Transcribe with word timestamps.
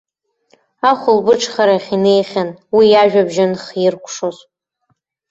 Ахәылбыҽхарахь 0.89 1.89
инеихьан, 1.95 2.49
уи 2.75 2.85
иажәабжь 2.93 3.39
анхиркәшоз. 3.43 4.37